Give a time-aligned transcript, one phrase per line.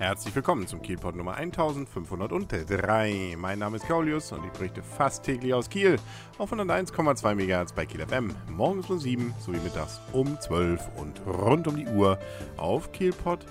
[0.00, 3.36] Herzlich willkommen zum Kielpot Nummer 1503.
[3.36, 5.98] Mein Name ist Kaulius und ich berichte fast täglich aus Kiel
[6.38, 8.34] auf 101,2 MHz bei Kiel FM.
[8.48, 12.18] Morgens um 7 sowie mittags um 12 und rund um die Uhr
[12.56, 13.44] auf kielpot.de.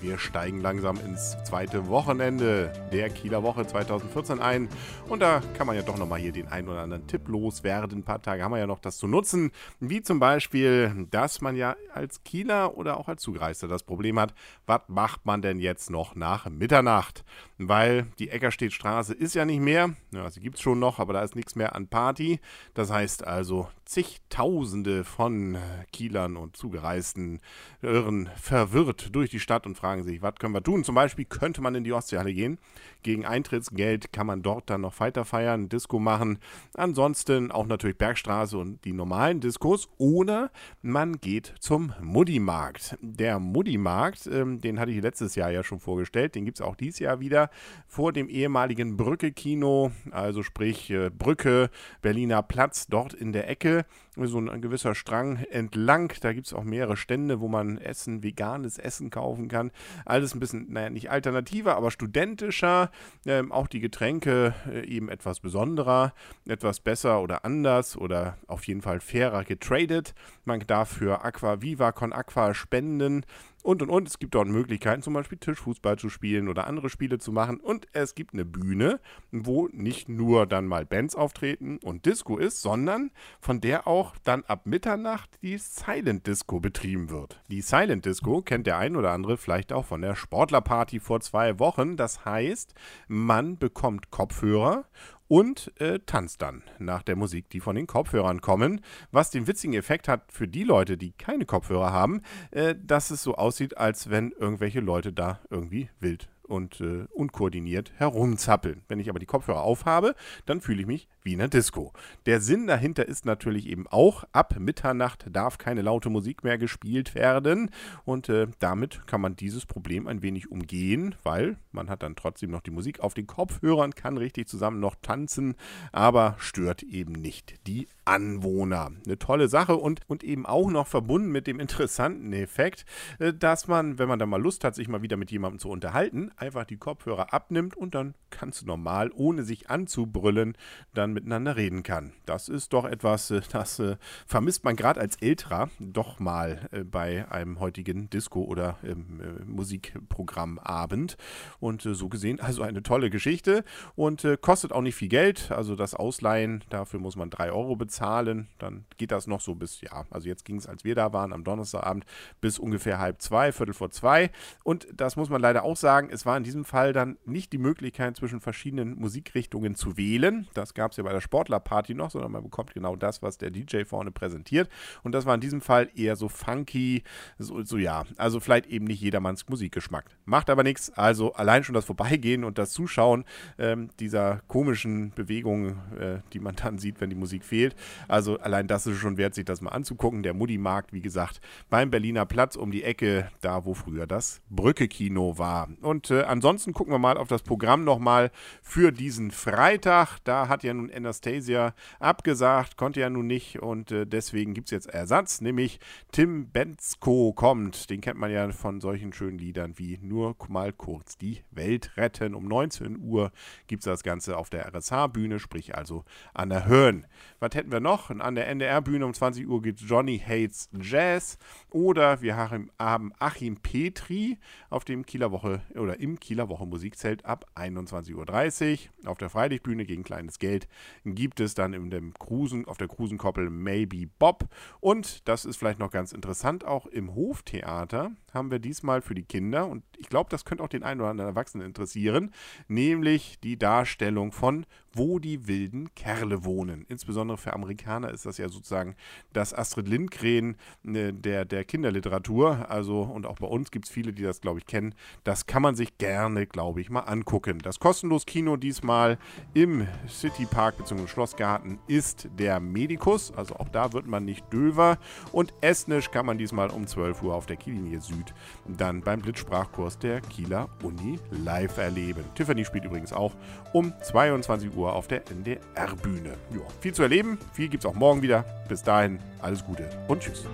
[0.00, 4.68] Wir steigen langsam ins zweite Wochenende der Kieler Woche 2014 ein
[5.08, 8.00] und da kann man ja doch nochmal hier den einen oder anderen Tipp loswerden.
[8.00, 11.54] Ein paar Tage haben wir ja noch das zu nutzen, wie zum Beispiel, dass man
[11.54, 14.34] ja als Kieler oder auch als Zugreister das Problem hat,
[14.66, 17.24] was macht man denn jetzt noch nach Mitternacht?
[17.58, 21.22] Weil die Eckerstedtstraße ist ja nicht mehr, ja, sie gibt es schon noch, aber da
[21.22, 22.40] ist nichts mehr an Party.
[22.74, 25.56] Das heißt also, zigtausende von
[25.92, 27.40] Kielern und Zugereisten
[27.80, 30.84] irren verwirrt durch die Stadt und fragen sich, was können wir tun?
[30.84, 32.58] Zum Beispiel könnte man in die Ostseehalle gehen.
[33.02, 36.38] Gegen Eintrittsgeld kann man dort dann noch weiter feiern, Disco machen.
[36.74, 39.88] Ansonsten auch natürlich Bergstraße und die normalen Diskos.
[39.96, 40.50] Oder
[40.82, 42.98] man geht zum Muddimarkt.
[43.00, 46.76] Der Muddimarkt, ähm, den hatte ich letztes Jahr ja schon vorgestellt, den gibt es auch
[46.76, 47.48] dieses Jahr wieder
[47.86, 51.70] vor dem ehemaligen Brücke-Kino, also sprich äh, Brücke,
[52.02, 53.77] Berliner Platz, dort in der Ecke
[54.16, 56.12] so ein, gewisser Strang entlang.
[56.20, 59.70] Da gibt es auch mehrere Stände, wo man Essen, veganes Essen kaufen kann.
[60.04, 62.90] Alles ein bisschen, naja, nicht alternativer, aber studentischer.
[63.26, 66.12] Ähm, auch die Getränke äh, eben etwas besonderer,
[66.46, 70.14] etwas besser oder anders oder auf jeden Fall fairer getradet.
[70.44, 73.24] Man darf für Aqua Viva Con Aqua spenden
[73.68, 74.08] und und und.
[74.08, 77.60] Es gibt dort Möglichkeiten, zum Beispiel Tischfußball zu spielen oder andere Spiele zu machen.
[77.60, 78.98] Und es gibt eine Bühne,
[79.30, 83.10] wo nicht nur dann mal Bands auftreten und Disco ist, sondern
[83.40, 87.42] von der auch dann ab Mitternacht die Silent Disco betrieben wird.
[87.48, 91.58] Die Silent Disco kennt der ein oder andere vielleicht auch von der Sportlerparty vor zwei
[91.58, 91.98] Wochen.
[91.98, 92.72] Das heißt,
[93.06, 94.86] man bekommt Kopfhörer
[95.28, 98.80] und äh, tanzt dann nach der Musik, die von den Kopfhörern kommen.
[99.12, 103.22] Was den witzigen Effekt hat für die Leute, die keine Kopfhörer haben, äh, dass es
[103.22, 108.82] so aussieht, als wenn irgendwelche Leute da irgendwie wild und äh, unkoordiniert herumzappeln.
[108.88, 110.14] Wenn ich aber die Kopfhörer aufhabe,
[110.46, 111.92] dann fühle ich mich wie in der Disco.
[112.26, 117.14] Der Sinn dahinter ist natürlich eben auch, ab Mitternacht darf keine laute Musik mehr gespielt
[117.14, 117.70] werden
[118.04, 122.50] und äh, damit kann man dieses Problem ein wenig umgehen, weil man hat dann trotzdem
[122.50, 125.54] noch die Musik auf den Kopfhörern, kann richtig zusammen noch tanzen,
[125.92, 128.90] aber stört eben nicht die Anwohner.
[129.04, 132.86] Eine tolle Sache und, und eben auch noch verbunden mit dem interessanten Effekt,
[133.18, 135.68] äh, dass man, wenn man da mal Lust hat, sich mal wieder mit jemandem zu
[135.68, 140.56] unterhalten, einfach die Kopfhörer abnimmt und dann du normal, ohne sich anzubrüllen,
[140.94, 142.12] dann miteinander reden kann.
[142.26, 147.30] Das ist doch etwas, äh, das äh, vermisst man gerade als Älterer doch mal bei
[147.30, 151.16] einem heutigen Disco- oder ähm, Musikprogrammabend.
[151.60, 153.64] Und so gesehen, also eine tolle Geschichte
[153.96, 155.50] und kostet auch nicht viel Geld.
[155.50, 159.54] Also das Ausleihen, dafür muss man 3 Euro bezahlen zahlen, dann geht das noch so
[159.54, 162.04] bis, ja, also jetzt ging es, als wir da waren, am Donnerstagabend
[162.40, 164.30] bis ungefähr halb zwei, Viertel vor zwei.
[164.64, 167.58] Und das muss man leider auch sagen, es war in diesem Fall dann nicht die
[167.58, 170.48] Möglichkeit, zwischen verschiedenen Musikrichtungen zu wählen.
[170.54, 173.50] Das gab es ja bei der Sportlerparty noch, sondern man bekommt genau das, was der
[173.50, 174.68] DJ vorne präsentiert.
[175.02, 177.02] Und das war in diesem Fall eher so funky,
[177.38, 180.06] so, so ja, also vielleicht eben nicht jedermanns Musikgeschmack.
[180.24, 183.24] Macht aber nichts, also allein schon das Vorbeigehen und das Zuschauen
[183.58, 187.74] ähm, dieser komischen Bewegungen, äh, die man dann sieht, wenn die Musik fehlt,
[188.08, 190.22] also allein das ist schon wert, sich das mal anzugucken.
[190.22, 191.40] Der Mutti-Markt, wie gesagt,
[191.70, 195.68] beim Berliner Platz um die Ecke, da wo früher das Brücke-Kino war.
[195.80, 198.30] Und äh, ansonsten gucken wir mal auf das Programm nochmal
[198.62, 200.18] für diesen Freitag.
[200.24, 204.72] Da hat ja nun Anastasia abgesagt, konnte ja nun nicht und äh, deswegen gibt es
[204.72, 205.80] jetzt Ersatz, nämlich
[206.12, 207.90] Tim Bensko kommt.
[207.90, 212.34] Den kennt man ja von solchen schönen Liedern wie Nur mal kurz die Welt retten.
[212.34, 213.32] Um 19 Uhr
[213.66, 216.04] gibt es das Ganze auf der RSH-Bühne, sprich also
[216.34, 217.06] an der Höhen.
[217.40, 218.10] Was hätten wir noch?
[218.10, 221.38] An der NDR-Bühne um 20 Uhr geht Johnny Hates Jazz.
[221.70, 224.38] Oder wir haben Achim Petri
[224.70, 229.10] auf dem Kieler Woche oder im Kieler Woche Musikzelt ab 21.30 Uhr.
[229.10, 230.68] Auf der Freilichtbühne gegen kleines Geld
[231.04, 234.48] gibt es dann in dem Cruisen, auf der Cruisenkoppel Maybe Bob.
[234.80, 239.24] Und das ist vielleicht noch ganz interessant, auch im Hoftheater haben wir diesmal für die
[239.24, 242.32] Kinder, und ich glaube, das könnte auch den einen oder anderen Erwachsenen interessieren,
[242.68, 246.84] nämlich die Darstellung von Wo die wilden Kerle wohnen.
[246.88, 248.96] Insbesondere für Amerikaner ist das ja sozusagen
[249.32, 252.70] das Astrid Lindgren äh, der, der Kinderliteratur.
[252.70, 254.94] Also, und auch bei uns gibt es viele, die das, glaube ich, kennen.
[255.24, 257.60] Das kann man sich gerne, glaube ich, mal angucken.
[257.62, 259.16] Das kostenlos Kino diesmal
[259.54, 261.06] im City Park bzw.
[261.06, 263.32] Schlossgarten ist der Medikus.
[263.34, 264.98] Also auch da wird man nicht döver.
[265.32, 268.34] Und Estnisch kann man diesmal um 12 Uhr auf der Kiellinie Süd
[268.66, 272.24] dann beim Blitzsprachkurs der Kieler Uni live erleben.
[272.34, 273.34] Tiffany spielt übrigens auch
[273.72, 276.36] um 22 Uhr auf der NDR-Bühne.
[276.80, 278.44] viel zu erleben, viel gibt es auch morgen wieder.
[278.68, 280.44] Bis dahin, alles Gute und tschüss.